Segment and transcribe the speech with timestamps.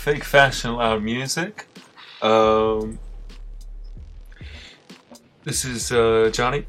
[0.00, 1.66] Fake Fashion Loud Music.
[2.22, 2.98] Um,
[5.44, 6.64] this is uh, Johnny,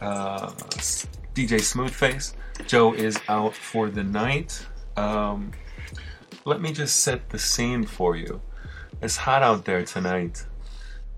[0.00, 0.48] uh,
[1.34, 2.32] DJ Smoothface.
[2.66, 4.66] Joe is out for the night.
[4.96, 5.52] Um,
[6.46, 8.40] let me just set the scene for you.
[9.02, 10.46] It's hot out there tonight.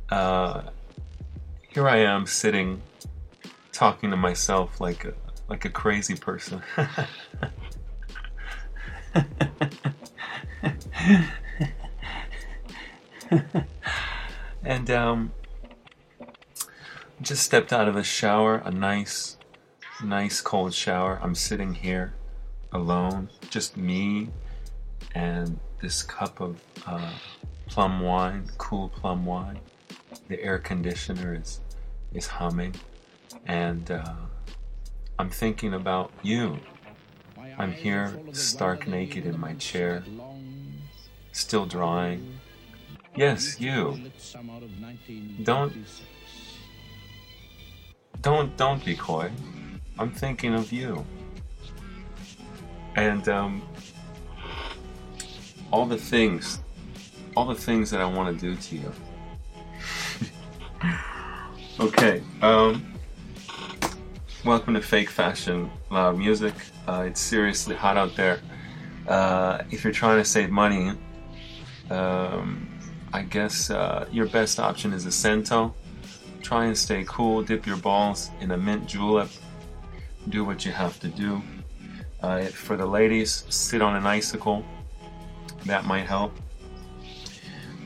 [0.08, 0.70] Uh,
[1.68, 2.82] here I am sitting,
[3.70, 5.14] talking to myself like a,
[5.48, 6.60] like a crazy person.
[14.64, 15.32] and um,
[17.22, 19.36] just stepped out of a shower, a nice,
[20.04, 21.18] nice cold shower.
[21.22, 22.12] I'm sitting here
[22.72, 24.28] alone, just me
[25.14, 27.12] and this cup of uh,
[27.66, 29.58] plum wine, cool plum wine.
[30.28, 31.60] The air conditioner is
[32.12, 32.74] is humming,
[33.46, 34.14] and uh,
[35.18, 36.58] I'm thinking about you.
[37.58, 40.02] I'm here, stark naked in my chair,
[41.32, 42.29] still drawing.
[43.16, 43.98] Yes, you.
[45.42, 45.72] Don't
[48.22, 49.30] don't don't be coy.
[49.98, 51.04] I'm thinking of you.
[52.94, 53.62] And um,
[55.72, 56.60] all the things,
[57.36, 58.92] all the things that I want to do to you.
[61.80, 62.22] okay.
[62.42, 62.94] Um,
[64.44, 66.54] welcome to Fake Fashion Loud Music.
[66.86, 68.40] Uh, it's seriously hot out there.
[69.08, 70.92] Uh, if you're trying to save money,
[71.90, 72.69] um,
[73.12, 75.74] I guess uh, your best option is a Cento.
[76.42, 77.42] Try and stay cool.
[77.42, 79.30] Dip your balls in a mint julep.
[80.28, 81.42] Do what you have to do.
[82.22, 84.64] Uh, for the ladies, sit on an icicle.
[85.64, 86.34] That might help.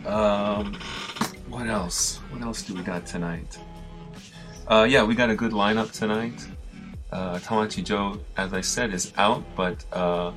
[0.06, 0.74] Um,
[1.48, 2.16] what else?
[2.30, 3.58] What else do we got tonight?
[4.66, 6.46] Uh, yeah, we got a good lineup tonight.
[7.12, 10.32] Uh, Tamachi Joe, as I said, is out, but uh,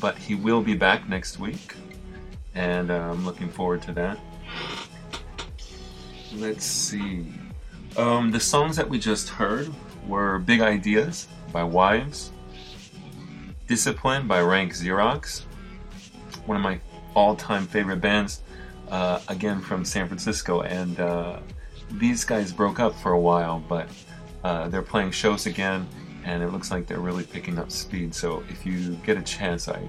[0.00, 1.74] but he will be back next week,
[2.54, 4.18] and uh, I'm looking forward to that.
[6.34, 7.26] Let's see.
[7.96, 9.72] Um, the songs that we just heard
[10.06, 12.32] were Big Ideas by Wives,
[13.66, 15.42] Discipline by Rank Xerox,
[16.46, 16.80] one of my
[17.14, 18.42] all time favorite bands,
[18.90, 20.62] uh, again from San Francisco.
[20.62, 21.40] And uh,
[21.92, 23.88] these guys broke up for a while, but
[24.42, 25.88] uh, they're playing shows again,
[26.24, 28.14] and it looks like they're really picking up speed.
[28.14, 29.88] So if you get a chance, I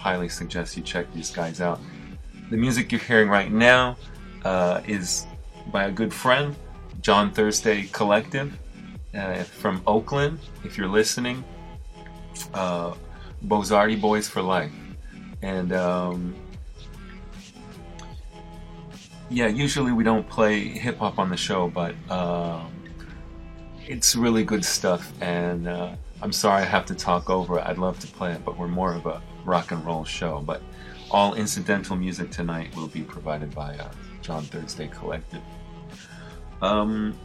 [0.00, 1.78] highly suggest you check these guys out.
[2.50, 3.96] The music you're hearing right now
[4.44, 5.26] uh, is
[5.70, 6.56] by a good friend,
[7.02, 8.58] John Thursday Collective
[9.14, 10.38] uh, from Oakland.
[10.64, 11.44] If you're listening,
[12.54, 12.94] uh,
[13.46, 14.72] Bozardi Boys for Life.
[15.42, 16.34] And um,
[19.28, 22.72] yeah, usually we don't play hip hop on the show, but um,
[23.86, 25.12] it's really good stuff.
[25.20, 27.66] And uh, I'm sorry I have to talk over it.
[27.66, 30.40] I'd love to play it, but we're more of a rock and roll show.
[30.40, 30.62] But
[31.10, 33.90] All incidental music tonight will be provided by uh,
[34.22, 35.42] John Thursday Collective.
[36.62, 37.18] Um,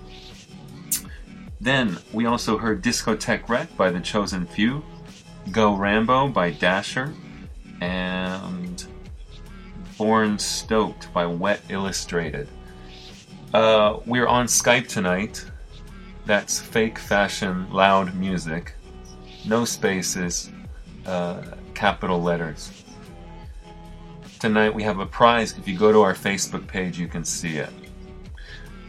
[1.62, 4.84] then we also heard Discotheque Wreck by The Chosen Few,
[5.52, 7.14] Go Rambo by Dasher,
[7.80, 8.84] and
[10.00, 12.48] Born Stoked by Wet Illustrated.
[13.54, 15.46] Uh, we're on Skype tonight.
[16.26, 18.74] That's fake fashion, loud music.
[19.46, 20.52] No spaces,
[21.06, 21.44] uh,
[21.76, 22.84] capital letters.
[24.40, 25.58] Tonight we have a prize.
[25.58, 27.70] If you go to our Facebook page, you can see it.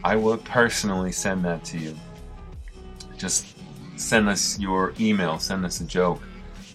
[0.03, 1.95] I will personally send that to you.
[3.17, 3.57] Just
[3.95, 6.21] send us your email, send us a joke,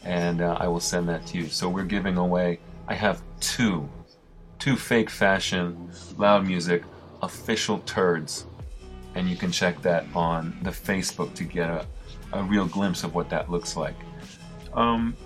[0.05, 1.49] and uh, I will send that to you.
[1.49, 3.89] So we're giving away, I have two,
[4.59, 6.83] two fake fashion, loud music,
[7.23, 8.47] official turds.
[9.15, 11.87] And you can check that on the Facebook to get a,
[12.33, 13.97] a real glimpse of what that looks like.
[14.75, 15.17] Um,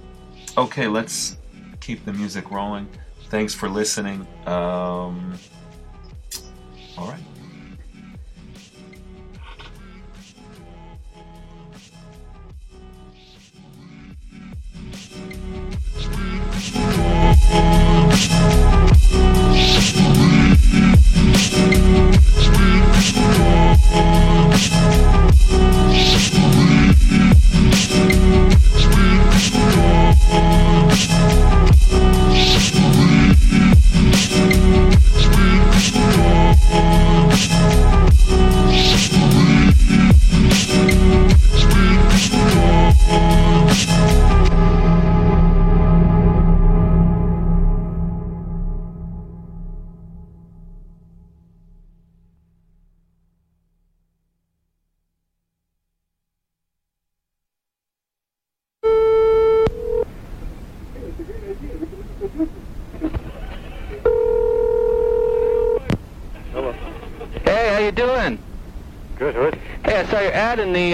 [0.57, 1.37] okay, let's
[1.81, 2.88] keep the music rolling.
[3.29, 4.27] Thanks for listening.
[4.47, 5.35] Um,
[6.97, 7.21] all right.
[17.49, 18.65] Hey,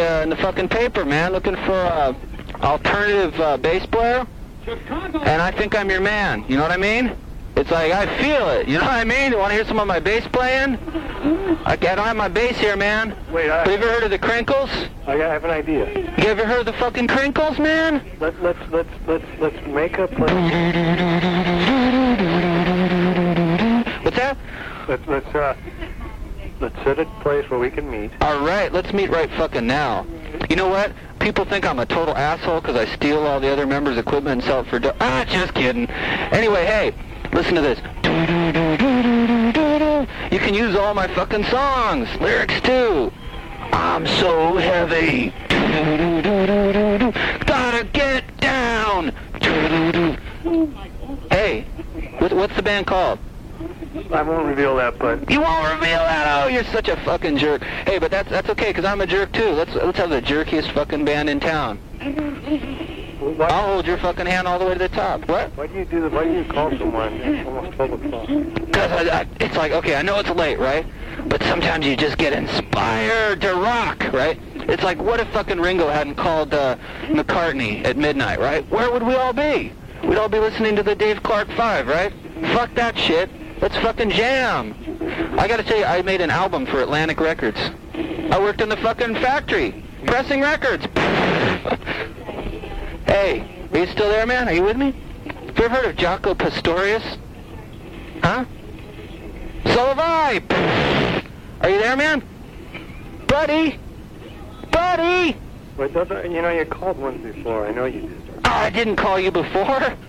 [0.03, 1.33] uh, in the fucking paper, man.
[1.33, 2.15] Looking for a
[2.63, 4.27] alternative uh, bass player,
[4.67, 6.45] and I think I'm your man.
[6.49, 7.17] You know what I mean?
[7.55, 8.67] It's like I feel it.
[8.67, 9.33] You know what I mean?
[9.33, 10.79] You want to hear some of my bass playing?
[11.65, 13.15] I, I don't have my bass here, man.
[13.31, 14.71] Wait, Have you ever heard of the Crinkles?
[15.07, 15.87] I have an idea.
[16.19, 18.03] You ever heard of the fucking Crinkles, man?
[18.21, 20.11] Let, let's let's let's let's make up.
[20.19, 20.33] Let's
[24.03, 24.37] What's that?
[24.89, 25.55] let's let's uh
[26.63, 28.13] let's set a place where we can meet.
[28.21, 30.07] All right, let's meet right fucking now.
[30.49, 30.93] You know what?
[31.19, 34.45] People think I'm a total asshole because I steal all the other members' equipment and
[34.45, 35.91] sell it for do- ah, just kidding.
[35.91, 36.95] Anyway, hey,
[37.33, 37.79] listen to this.
[40.31, 43.13] You can use all my fucking songs, lyrics too.
[43.73, 45.33] I'm so heavy.
[47.47, 49.13] Gotta get down.
[51.31, 51.63] Hey,
[52.21, 53.19] what's the band called?
[54.11, 56.45] I won't reveal that, but You won't reveal that.
[56.45, 57.63] Oh, you're such a fucking jerk.
[57.63, 59.51] Hey, but that's that's okay because I'm a jerk too.
[59.51, 61.79] Let's let's have the jerkiest fucking band in town.
[63.37, 65.29] why, I'll hold your fucking hand all the way to the top.
[65.29, 65.51] What?
[65.57, 66.13] why do you do that?
[66.13, 68.27] Why do you call someone at almost twelve o'clock?
[68.27, 70.87] Because I, I, it's like okay, I know it's late, right?
[71.27, 74.39] But sometimes you just get inspired to rock, right?
[74.55, 78.69] It's like what if fucking Ringo hadn't called uh, McCartney at midnight, right?
[78.71, 79.73] Where would we all be?
[80.05, 82.13] We'd all be listening to the Dave Clark Five, right?
[82.55, 83.31] Fuck that shit.
[83.63, 84.75] Let's fucking jam.
[85.39, 87.59] I gotta tell you, I made an album for Atlantic Records.
[87.95, 90.85] I worked in the fucking factory, pressing records.
[93.07, 94.49] hey, are you still there, man?
[94.49, 94.93] Are you with me?
[95.47, 97.05] Have you ever heard of Jaco Pastorius?
[98.21, 98.45] Huh?
[99.67, 101.23] So have I.
[101.61, 102.25] Are you there, man?
[103.29, 103.79] Buddy?
[104.73, 105.37] Buddy?
[105.77, 107.65] Wait, don't, don't- you know you called once before.
[107.69, 108.23] I know you did.
[108.45, 109.97] Oh, I didn't call you before.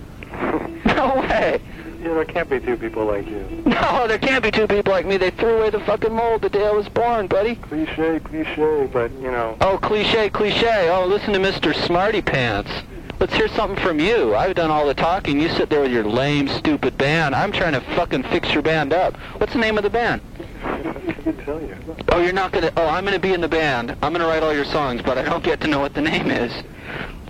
[0.84, 1.60] No way.
[2.04, 3.62] Know, there can't be two people like you.
[3.66, 5.16] No, there can't be two people like me.
[5.16, 7.54] They threw away the fucking mold the day I was born, buddy.
[7.56, 9.56] Cliche, cliche, but you know.
[9.62, 10.90] Oh, cliche, cliche.
[10.90, 11.74] Oh, listen to Mr.
[11.86, 12.70] Smarty Pants.
[13.18, 14.34] Let's hear something from you.
[14.34, 15.40] I've done all the talking.
[15.40, 17.34] You sit there with your lame, stupid band.
[17.34, 19.16] I'm trying to fucking fix your band up.
[19.38, 20.20] What's the name of the band?
[20.64, 21.74] I can tell you.
[22.10, 22.70] Oh, you're not gonna.
[22.76, 23.96] Oh, I'm gonna be in the band.
[24.02, 26.30] I'm gonna write all your songs, but I don't get to know what the name
[26.30, 26.52] is.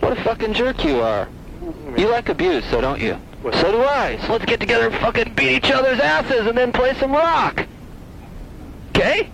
[0.00, 1.28] What a fucking jerk you are.
[1.96, 3.16] You like abuse, so don't you?
[3.44, 3.52] What?
[3.57, 4.16] So do I.
[4.26, 7.66] So let's get together and fucking beat each other's asses and then play some rock.
[8.88, 9.28] Okay?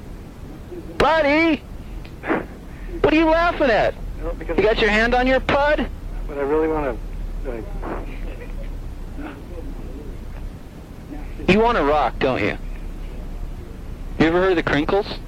[0.99, 1.63] Buddy!
[3.03, 3.95] What are you laughing at?
[4.21, 5.87] No, You got your hand on your pud?
[6.27, 6.99] but I really want
[7.45, 7.51] to.
[7.51, 7.65] Like,
[11.49, 12.59] You want to rock, don't you?
[14.19, 15.19] You ever heard of the Crinkles?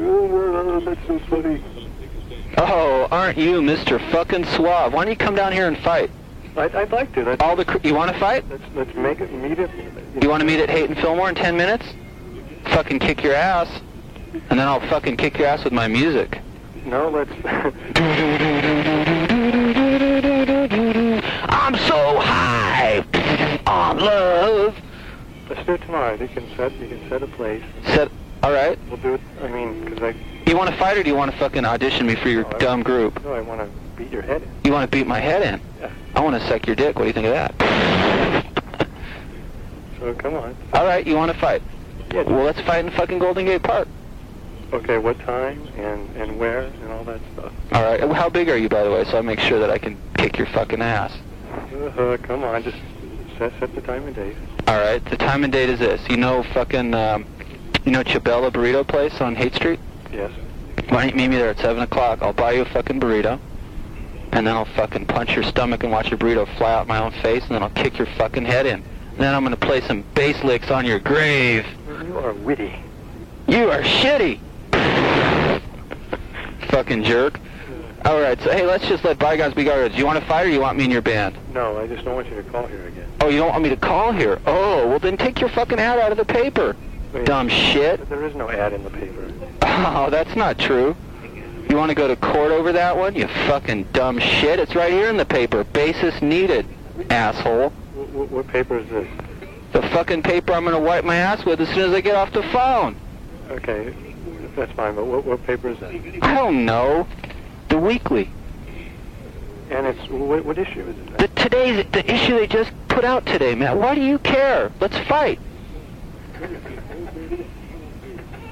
[0.00, 1.62] oh, that's so funny.
[2.56, 4.00] Oh, aren't you Mr.
[4.10, 4.94] fucking Suave?
[4.94, 6.10] Why don't you come down here and fight?
[6.56, 7.22] I'd, I'd like to.
[7.24, 8.44] Let's, All the cr- you want to fight?
[8.48, 9.70] let's, let's make it, meet it.
[10.22, 11.84] You want to meet at Haight and Fillmore in 10 minutes?
[12.66, 13.68] Fucking kick your ass.
[14.50, 16.40] And then I'll fucking kick your ass with my music.
[16.84, 17.30] No, let's.
[20.44, 23.04] I'm so high
[23.66, 24.76] on love.
[25.48, 26.14] let's do it tomorrow.
[26.14, 27.62] You can set, you can set a place.
[27.86, 28.10] Said,
[28.42, 28.78] all right.
[28.88, 29.20] We'll do it.
[29.42, 30.14] I mean, because I,
[30.50, 32.50] You want to fight or do you want to fucking audition me for your No,
[32.50, 33.22] I- dumb group?
[33.24, 34.50] no, I want to beat your head in.
[34.64, 35.60] You want to beat my head in?
[35.80, 35.90] Yeah.
[36.14, 36.96] I want to suck your dick.
[36.96, 37.54] What do you think of that?
[40.00, 40.54] So come on.
[40.74, 41.62] all right, you want to fight?
[42.12, 42.22] Yeah.
[42.22, 43.88] Well, let's fight in fucking Golden Gate Park.
[44.70, 47.52] Okay, what time and and where and all that stuff.
[47.72, 48.00] All right.
[48.12, 50.36] How big are you, by the way, so I make sure that I can kick
[50.36, 51.16] your fucking ass?
[51.72, 52.76] Uh, come on, just
[53.38, 54.36] set set the time and date.
[54.66, 55.02] All right.
[55.06, 56.06] The time and date is this.
[56.10, 57.24] You know fucking, um,
[57.86, 59.80] you know Chabella Burrito Place on Haight Street?
[60.12, 60.32] Yes.
[60.88, 62.20] Why don't you meet me there at 7 o'clock?
[62.20, 63.38] I'll buy you a fucking burrito.
[64.34, 67.12] And then I'll fucking punch your stomach and watch your burrito fly out my own
[67.22, 68.82] face, and then I'll kick your fucking head in.
[68.82, 71.64] And then I'm gonna play some bass licks on your grave.
[71.86, 72.74] You are witty.
[73.46, 74.40] You are shitty!
[76.68, 77.38] fucking jerk.
[78.04, 79.92] Alright, so hey, let's just let bygones be bygones.
[79.92, 81.38] Do you want to fight or you want me in your band?
[81.52, 83.08] No, I just don't want you to call here again.
[83.20, 84.40] Oh, you don't want me to call here?
[84.46, 86.76] Oh, well then take your fucking ad out of the paper.
[87.12, 88.08] Wait, Dumb shit.
[88.08, 89.30] There is no ad in the paper.
[89.66, 90.94] Oh, that's not true.
[91.74, 93.16] You want to go to court over that one?
[93.16, 94.60] You fucking dumb shit.
[94.60, 95.64] It's right here in the paper.
[95.64, 96.68] Basis needed,
[97.10, 97.70] asshole.
[97.70, 99.08] What, what, what paper is this?
[99.72, 102.14] The fucking paper I'm going to wipe my ass with as soon as I get
[102.14, 102.94] off the phone.
[103.50, 103.92] Okay,
[104.54, 104.94] that's fine.
[104.94, 105.90] But what, what paper is that?
[106.22, 107.08] I don't know.
[107.70, 108.30] The weekly.
[109.70, 111.18] And it's what, what issue is it?
[111.18, 113.80] The today's the issue they just put out today, man.
[113.80, 114.70] Why do you care?
[114.80, 115.40] Let's fight.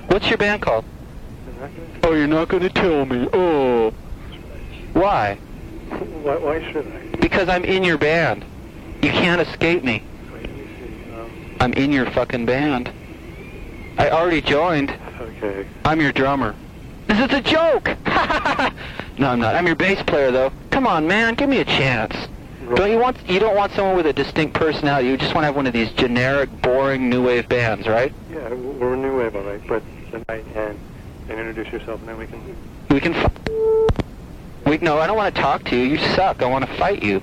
[0.08, 0.84] What's your band called?
[2.02, 3.28] Oh, you're not going to tell me.
[3.32, 3.92] Oh.
[4.92, 5.36] Why?
[5.90, 7.16] Why, why should I?
[7.16, 8.44] Because I'm in your band.
[9.02, 10.02] You can't escape me.
[10.32, 11.14] Wait, me.
[11.14, 12.90] Um, I'm in your fucking band.
[13.98, 14.90] I already joined.
[15.20, 15.66] okay.
[15.84, 16.54] I'm your drummer.
[17.06, 17.86] This is a joke!
[19.18, 19.54] no, I'm not.
[19.54, 20.52] I'm your bass player, though.
[20.70, 22.14] Come on, man, give me a chance.
[22.74, 23.18] Don't you want?
[23.28, 25.08] You don't want someone with a distinct personality.
[25.08, 28.14] You just want to have one of these generic, boring new wave bands, right?
[28.30, 29.60] Yeah, we're a new wave, all right.
[29.66, 30.78] But tonight and
[31.32, 32.40] and introduce yourself, and then we can.
[32.90, 33.14] We can.
[33.14, 33.32] F-
[34.66, 35.84] we no, I don't want to talk to you.
[35.84, 36.42] You suck.
[36.42, 37.22] I want to fight you.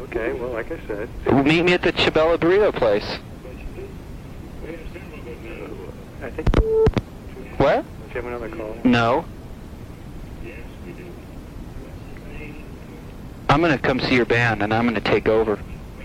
[0.00, 0.32] Okay.
[0.32, 1.08] Well, like I said,
[1.44, 3.18] Meet me at the Chabella Burrito place.
[6.22, 6.48] I think.
[7.58, 7.84] What?
[7.84, 8.76] Do you have another call?
[8.84, 9.24] No.
[13.48, 15.58] I'm gonna come see your band and I'm gonna take over.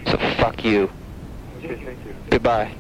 [0.08, 0.92] So fuck you.
[1.58, 2.14] Okay, thank you.
[2.30, 2.76] Goodbye.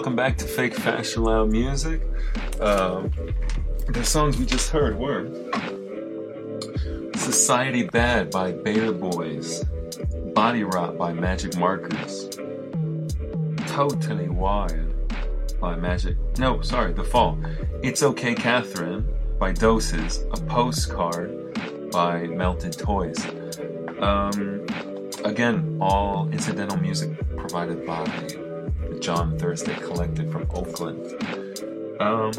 [0.00, 2.00] Welcome back to Fake Fashion Loud Music.
[2.58, 3.12] Um,
[3.86, 5.28] the songs we just heard were
[7.16, 9.62] Society Bad by Beta Boys,
[10.34, 12.30] Body Rot by Magic Markers,
[13.66, 14.90] Totally Wired
[15.60, 16.16] by Magic.
[16.38, 17.38] No, sorry, The Fall.
[17.82, 19.06] It's Okay Catherine
[19.38, 23.22] by Doses, A Postcard by Melted Toys.
[24.00, 24.64] Um,
[25.26, 28.06] again, all incidental music provided by
[29.00, 31.00] John Thursday collected from Oakland.
[32.00, 32.32] Um,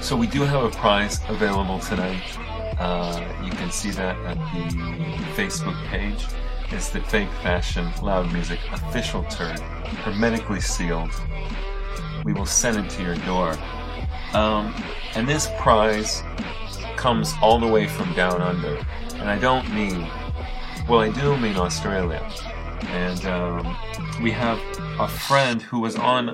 [0.00, 2.22] so we do have a prize available tonight.
[2.78, 4.74] Uh, you can see that at the
[5.34, 6.26] Facebook page.
[6.70, 9.58] It's the Fake Fashion Loud Music official turn,
[10.04, 11.10] hermetically sealed.
[12.24, 13.56] We will send it to your door.
[14.32, 14.72] Um,
[15.16, 16.22] and this prize
[16.96, 18.78] comes all the way from down under.
[19.14, 20.06] And I don't mean,
[20.88, 22.24] well, I do mean Australia.
[22.88, 23.76] And um,
[24.22, 24.58] we have
[24.98, 26.28] a friend who was on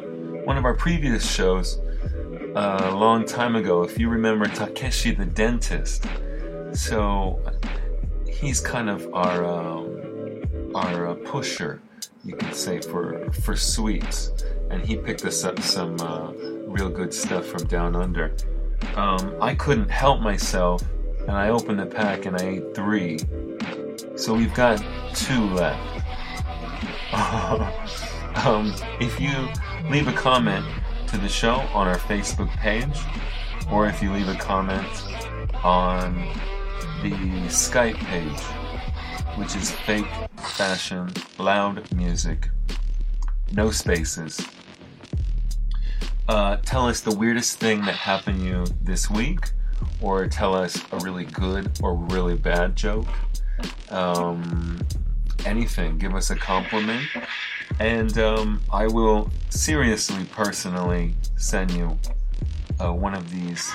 [0.44, 1.78] one of our previous shows
[2.54, 3.82] uh, a long time ago.
[3.82, 6.06] If you remember Takeshi the dentist,
[6.72, 7.40] so
[8.26, 11.80] he's kind of our um, our uh, pusher,
[12.24, 14.32] you could say, for for sweets,
[14.70, 16.32] and he picked us up some uh,
[16.66, 18.34] real good stuff from down under.
[18.94, 20.82] Um, I couldn't help myself,
[21.20, 23.18] and I opened the pack and I ate three.
[24.16, 24.82] So we've got
[25.14, 25.97] two left.
[28.44, 29.48] um, if you
[29.90, 30.66] leave a comment
[31.06, 33.00] to the show on our Facebook page,
[33.72, 34.86] or if you leave a comment
[35.64, 36.14] on
[37.02, 37.10] the
[37.48, 38.40] Skype page,
[39.38, 40.06] which is Fake
[40.36, 42.50] Fashion Loud Music,
[43.52, 44.40] no spaces.
[46.28, 49.52] Uh, tell us the weirdest thing that happened you this week,
[50.02, 53.06] or tell us a really good or really bad joke.
[53.90, 54.77] Um,
[55.48, 55.98] anything.
[55.98, 57.06] Give us a compliment,
[57.80, 61.98] and um, I will seriously, personally send you
[62.80, 63.72] uh, one of these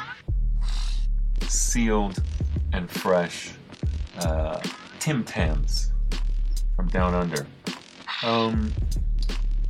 [1.41, 2.21] sealed
[2.71, 3.51] and fresh
[4.19, 4.61] uh,
[4.99, 5.91] Tim Tams
[6.75, 7.45] from down under.
[8.23, 8.71] Um,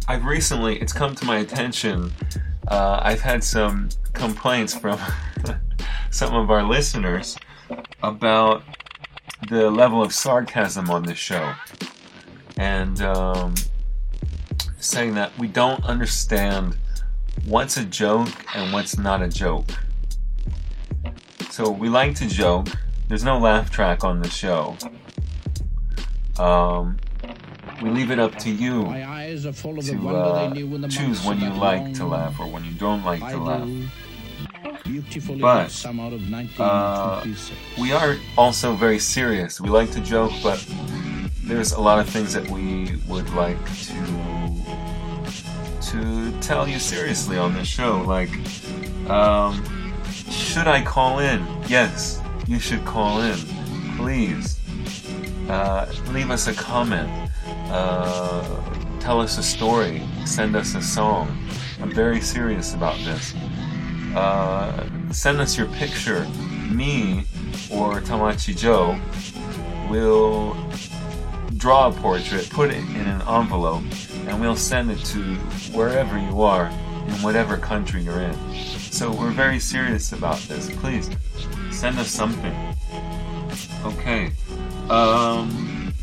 [0.08, 2.12] I've recently, it's come to my attention,
[2.68, 5.00] uh, I've had some complaints from
[6.12, 7.38] some of our listeners
[8.02, 8.64] about
[9.50, 11.54] the level of sarcasm on this show.
[12.64, 13.56] And um,
[14.80, 16.78] saying that we don't understand
[17.44, 19.66] what's a joke and what's not a joke.
[21.50, 22.70] So we like to joke.
[23.10, 24.78] There's no laugh track on the show.
[26.40, 26.96] Um,
[27.82, 30.62] we leave it up to you My eyes are full of the to uh, they
[30.62, 33.38] knew in the choose when you like to laugh or when you don't like to
[33.40, 33.70] laugh.
[35.42, 35.70] But,
[36.60, 37.26] Uh,
[37.78, 39.60] we are also very serious.
[39.60, 40.66] We like to joke, but
[41.44, 44.50] there's a lot of things that we would like to
[45.82, 48.02] to tell you seriously on this show.
[48.02, 48.30] Like,
[49.10, 49.64] um,
[50.30, 51.46] should I call in?
[51.68, 53.38] Yes, you should call in.
[53.98, 54.60] Please,
[55.50, 57.10] uh, leave us a comment.
[57.70, 60.02] Uh, tell us a story.
[60.26, 61.38] Send us a song.
[61.82, 63.34] I'm very serious about this
[64.16, 66.26] uh, send us your picture.
[66.72, 67.26] Me
[67.72, 69.00] or Tamachi Joe
[69.90, 70.56] will
[71.64, 73.84] draw a portrait, put it in an envelope,
[74.28, 75.20] and we'll send it to
[75.72, 76.68] wherever you are
[77.08, 78.38] in whatever country you're in.
[78.92, 80.70] So we're very serious about this.
[80.82, 81.10] Please
[81.72, 82.54] send us something.
[83.86, 84.32] Okay.
[84.90, 85.94] Um,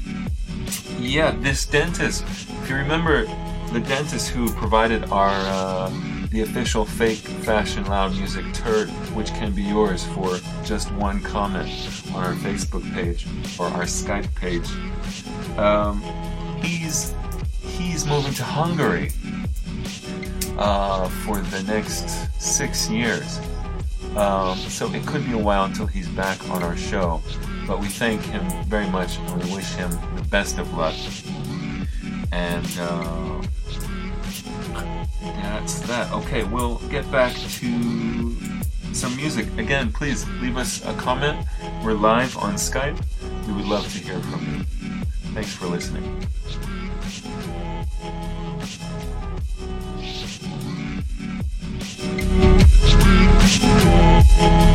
[0.98, 2.24] yeah, this dentist.
[2.62, 3.26] If you remember,
[3.70, 5.90] the dentist who provided our uh,
[6.30, 11.68] the official fake fashion loud music turd, which can be yours for just one comment
[12.14, 13.26] on our Facebook page
[13.58, 14.68] or our Skype page.
[15.58, 16.00] Um,
[16.62, 17.14] he's
[17.60, 19.10] he's moving to Hungary
[20.56, 22.08] uh, for the next
[22.40, 23.40] six years.
[24.16, 27.22] Um, so it could be a while until he's back on our show,
[27.66, 30.94] but we thank him very much and we wish him the best of luck.
[32.32, 33.42] And uh,
[35.20, 36.12] that's that.
[36.12, 38.36] Okay, we'll get back to
[38.92, 39.46] some music.
[39.58, 41.46] Again, please leave us a comment.
[41.84, 42.98] We're live on Skype.
[43.46, 44.64] We would love to hear from you.
[45.32, 46.26] Thanks for listening.
[54.40, 54.69] Thank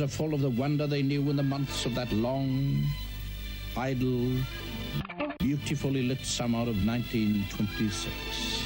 [0.00, 2.84] Are full of the wonder they knew in the months of that long,
[3.76, 4.32] idle,
[5.38, 8.59] beautifully lit summer of 1926.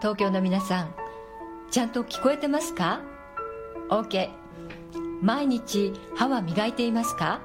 [0.00, 0.94] 東京の皆さん
[1.70, 3.00] ちゃんと聞こえてますか
[3.90, 4.30] ？OK
[5.20, 7.40] 毎日歯は磨いていますか？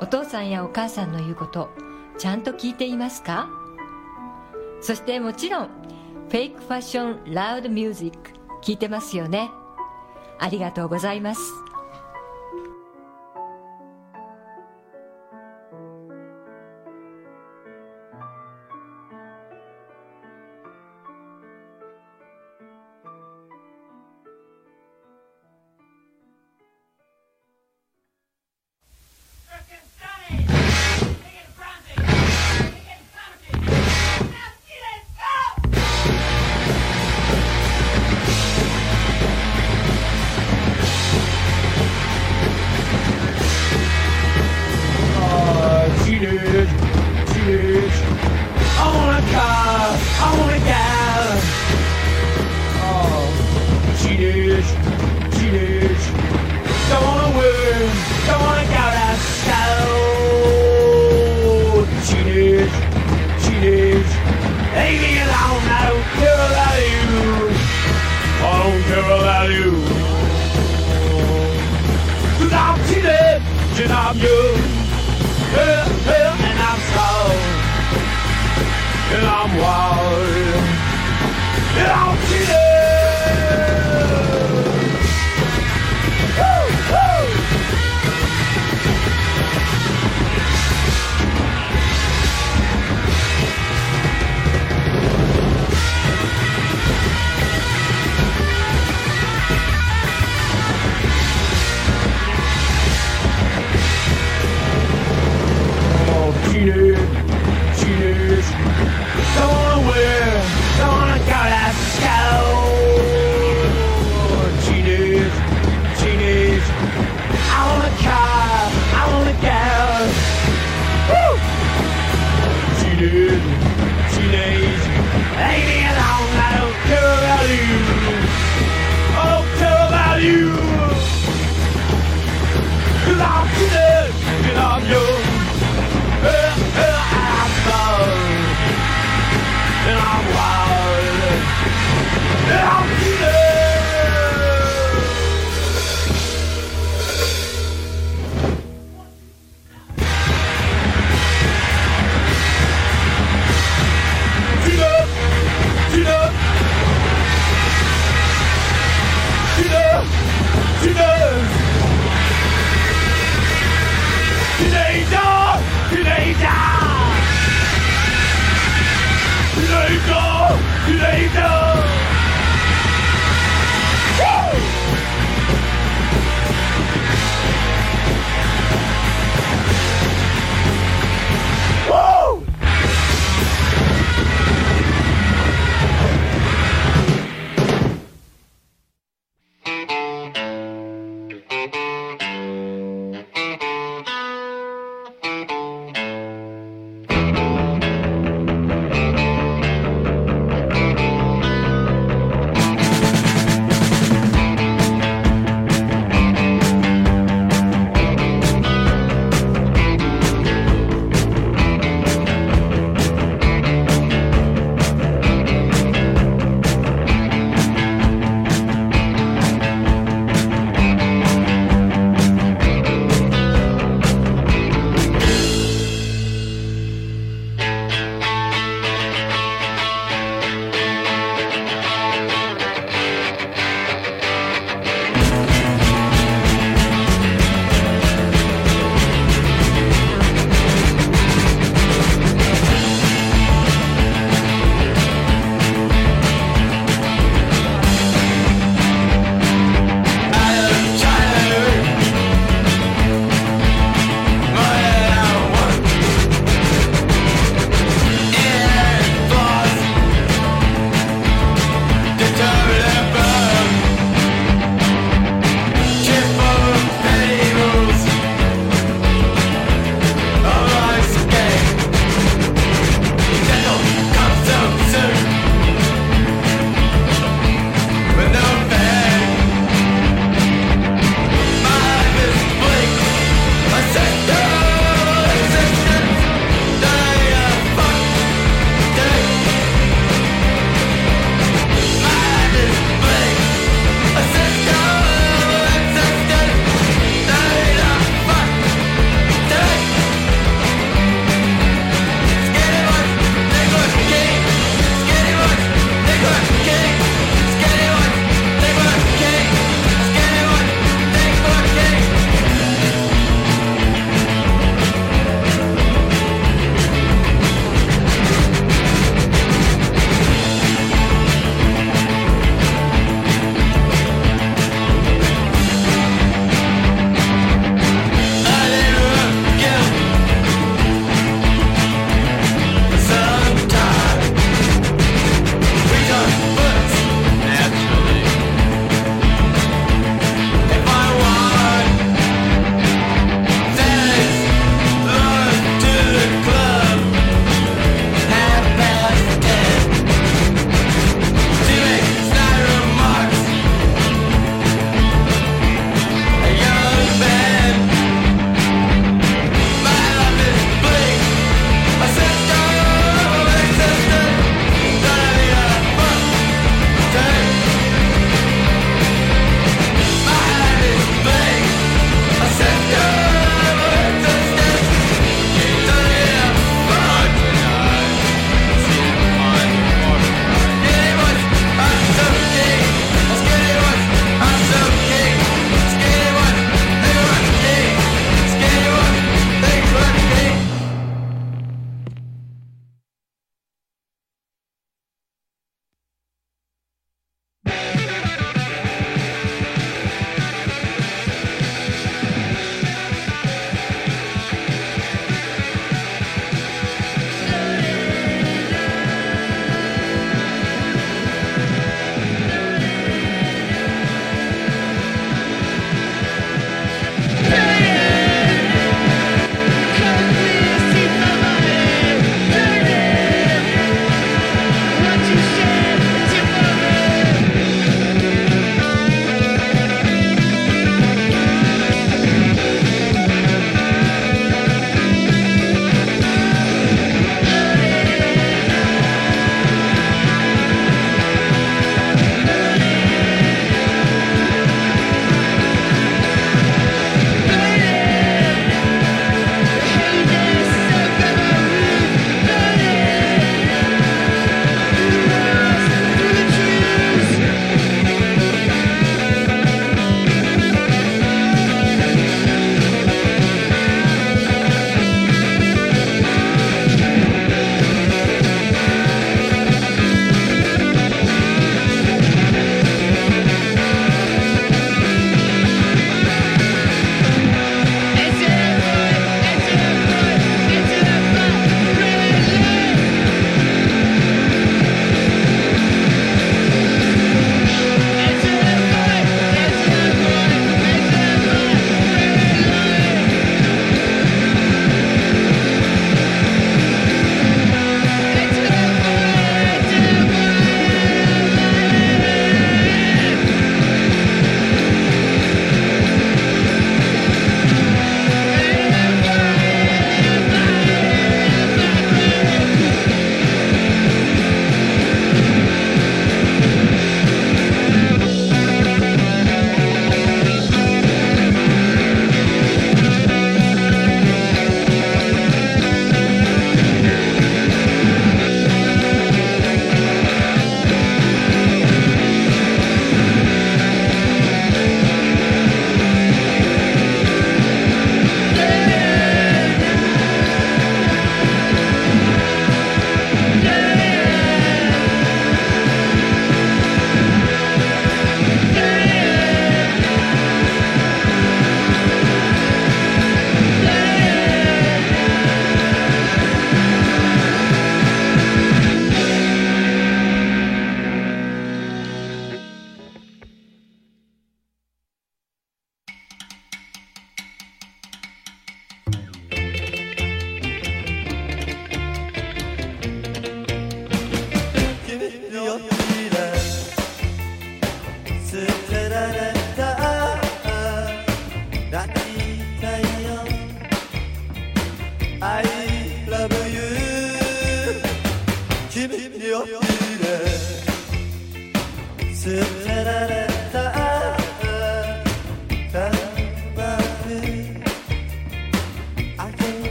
[0.00, 1.70] お父さんやお母さんの言うこと
[2.18, 3.48] ちゃんと聞いていますか？
[4.82, 5.68] そしてもちろん
[6.28, 8.30] フェイクファッションラウドミュージック
[8.62, 9.50] 聞いてますよね。
[10.38, 11.40] ありがとうございます。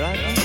[0.00, 0.39] right?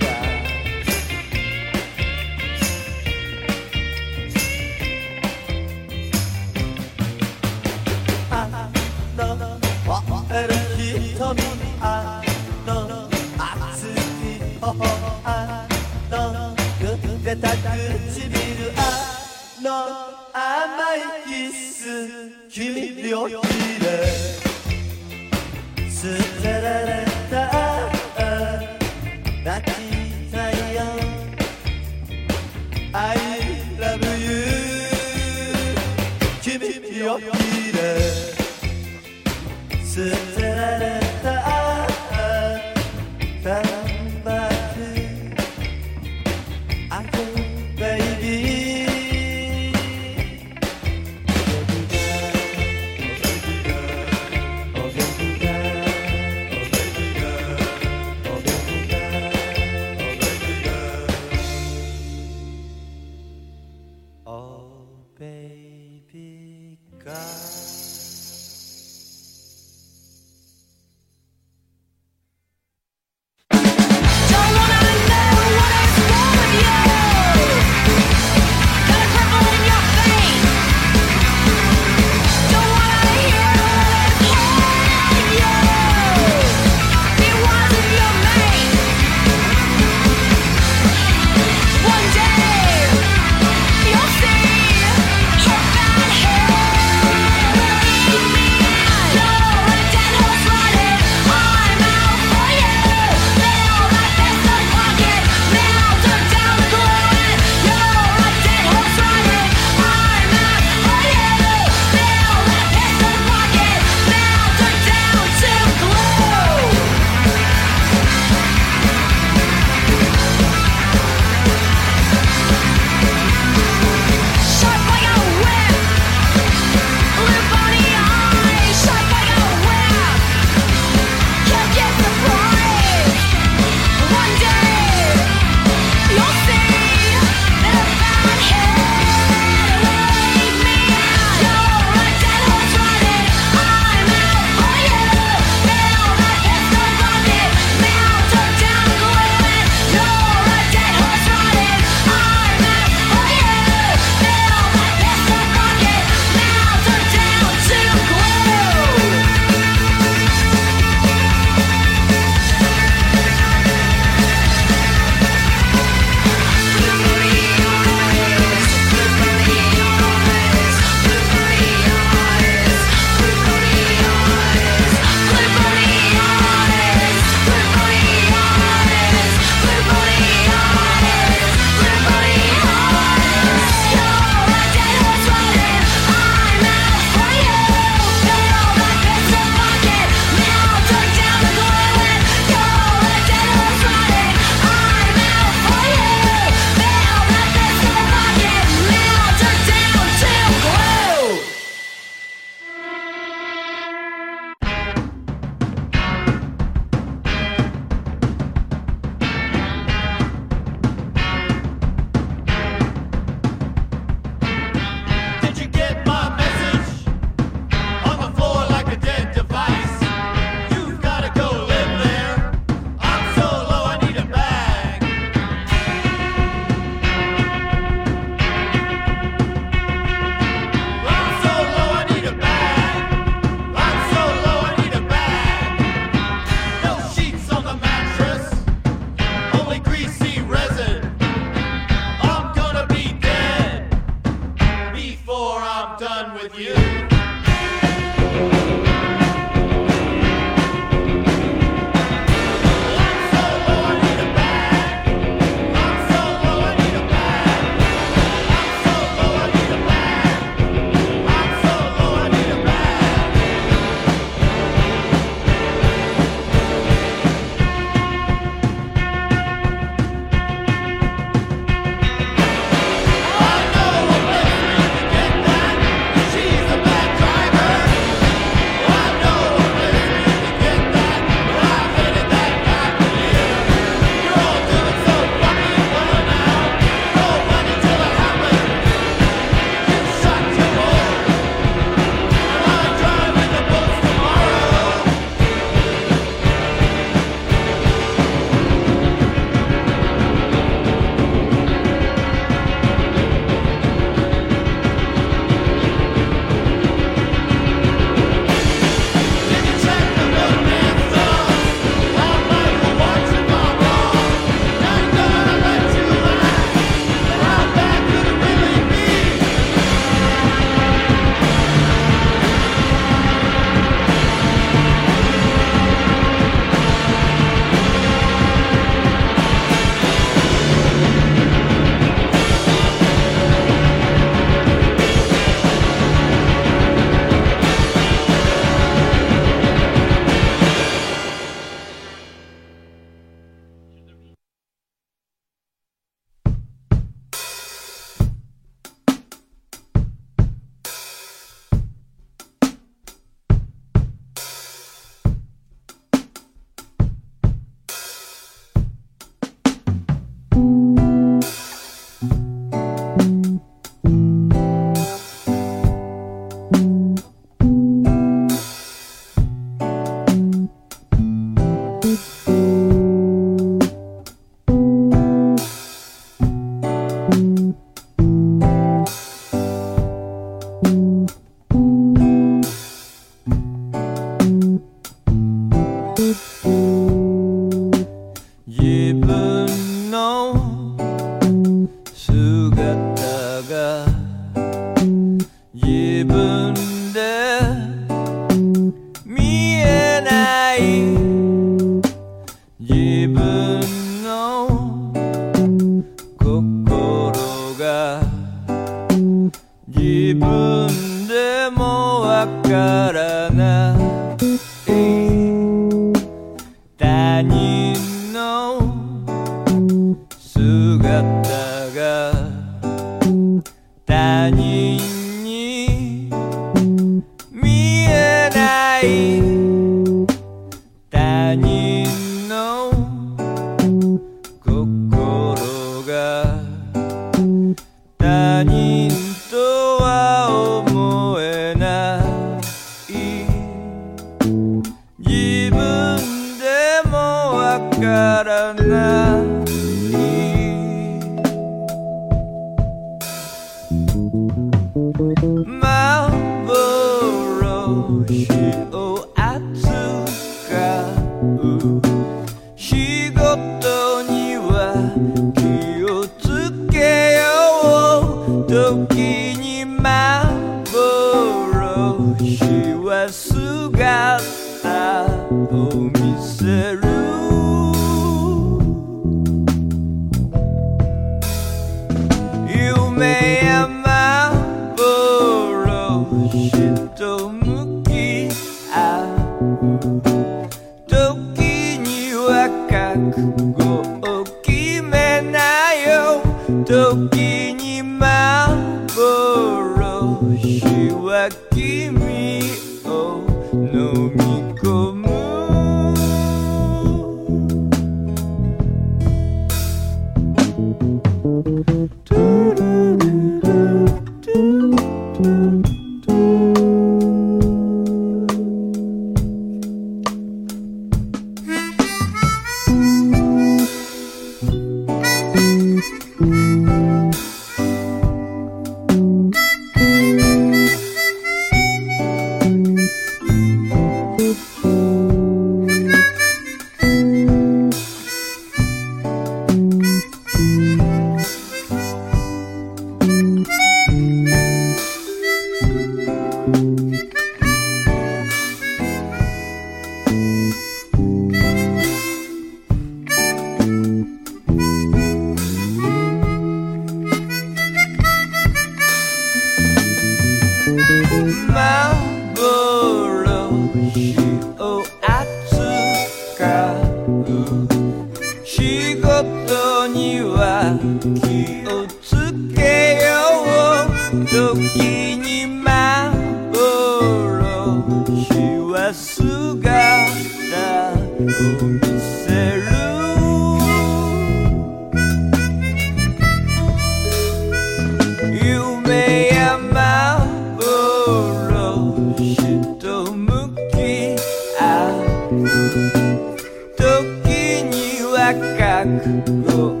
[599.51, 600.00] Go.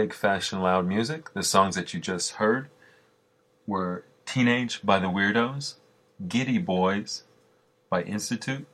[0.00, 1.30] Fake Fashion Loud Music.
[1.34, 2.70] The songs that you just heard
[3.66, 5.74] were Teenage by the Weirdos,
[6.26, 7.24] Giddy Boys
[7.90, 8.66] by Institute,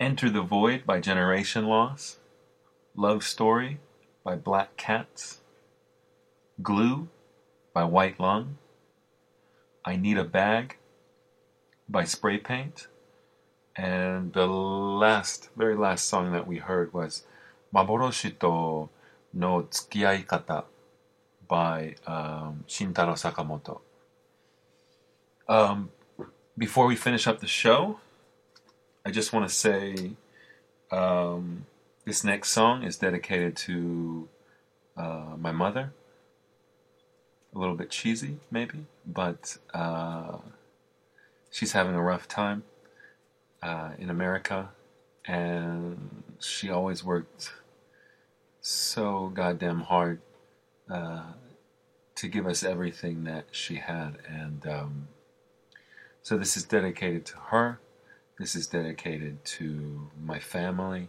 [0.00, 2.20] Enter the Void by Generation Loss,
[2.96, 3.80] Love Story
[4.24, 5.42] by Black Cats,
[6.62, 7.08] Glue
[7.74, 8.56] by White Lung,
[9.84, 10.78] I Need a Bag
[11.86, 12.86] by Spray Paint,
[13.76, 17.26] and the last, very last song that we heard was
[19.34, 20.64] Maboroshi to no
[21.48, 23.80] by um, Shintaro Sakamoto.
[25.48, 25.90] Um,
[26.56, 27.98] before we finish up the show,
[29.04, 30.12] I just want to say
[30.92, 31.66] um,
[32.04, 34.28] this next song is dedicated to
[34.96, 35.92] uh, my mother.
[37.52, 40.38] A little bit cheesy, maybe, but uh,
[41.50, 42.62] she's having a rough time
[43.60, 44.70] uh, in America,
[45.24, 47.50] and she always worked
[48.60, 50.20] so goddamn hard
[50.90, 51.32] uh,
[52.16, 54.18] to give us everything that she had.
[54.28, 55.08] And um,
[56.22, 57.78] so this is dedicated to her.
[58.38, 61.08] This is dedicated to my family.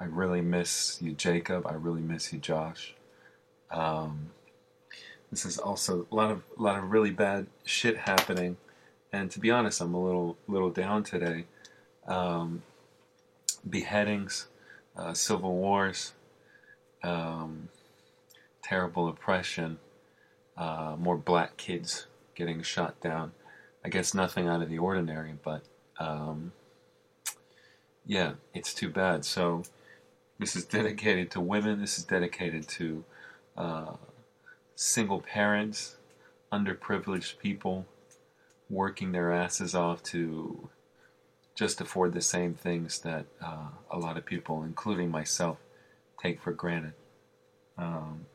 [0.00, 1.66] I really miss you, Jacob.
[1.66, 2.94] I really miss you, Josh.
[3.70, 4.30] Um,
[5.30, 8.56] this is also a lot of a lot of really bad shit happening,
[9.12, 11.44] and to be honest, I'm a little little down today.
[12.06, 12.62] Um,
[13.68, 14.46] beheadings,
[14.96, 16.13] uh, civil wars,
[17.04, 17.68] um,
[18.62, 19.78] terrible oppression,
[20.56, 23.32] uh, more black kids getting shot down.
[23.84, 25.62] I guess nothing out of the ordinary, but
[25.98, 26.52] um,
[28.06, 29.24] yeah, it's too bad.
[29.24, 29.62] So
[30.38, 31.80] this is dedicated to women.
[31.80, 33.04] This is dedicated to
[33.56, 33.92] uh,
[34.74, 35.96] single parents,
[36.50, 37.86] underprivileged people
[38.70, 40.70] working their asses off to
[41.54, 45.58] just afford the same things that uh, a lot of people, including myself,
[46.24, 46.94] take for granted.
[47.76, 48.26] Um,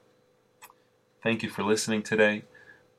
[1.23, 2.43] thank you for listening today.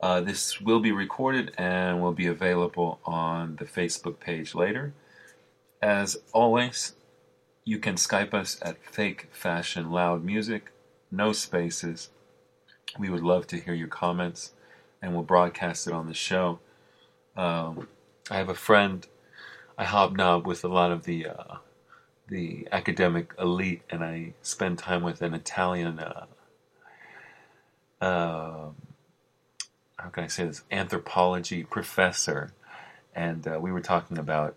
[0.01, 4.93] Uh, this will be recorded and will be available on the Facebook page later.
[5.81, 6.93] As always,
[7.63, 10.71] you can Skype us at Fake Fashion Loud Music,
[11.09, 12.09] no spaces.
[12.99, 14.51] We would love to hear your comments
[15.01, 16.59] and we'll broadcast it on the show.
[17.37, 17.87] Um,
[18.29, 19.07] I have a friend,
[19.77, 21.55] I hobnob with a lot of the uh,
[22.31, 25.99] the academic elite, and I spend time with an Italian.
[25.99, 26.25] Uh,
[27.99, 28.69] uh,
[29.97, 30.63] how can I say this?
[30.71, 32.53] Anthropology professor,
[33.13, 34.55] and uh, we were talking about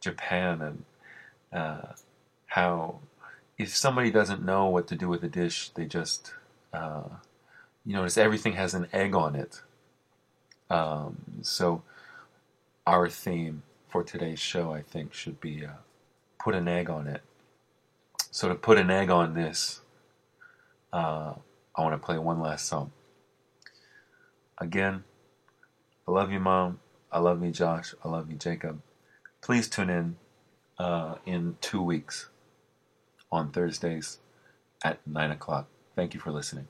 [0.00, 0.84] Japan and
[1.50, 1.92] uh,
[2.46, 3.00] how
[3.56, 6.34] if somebody doesn't know what to do with a dish, they just
[6.74, 7.04] uh,
[7.86, 9.62] you notice everything has an egg on it.
[10.68, 11.82] Um, so
[12.86, 15.70] our theme for today's show, I think, should be uh,
[16.44, 17.22] put an egg on it.
[18.30, 19.80] So to put an egg on this,
[20.92, 21.32] uh,
[21.74, 22.92] I want to play one last song.
[24.58, 25.04] Again,
[26.06, 26.80] I love you, Mom.
[27.10, 27.94] I love you, Josh.
[28.04, 28.82] I love you, Jacob.
[29.40, 30.16] Please tune in
[30.78, 32.28] uh, in two weeks
[33.32, 34.18] on Thursdays
[34.84, 35.68] at 9 o'clock.
[35.96, 36.68] Thank you for listening.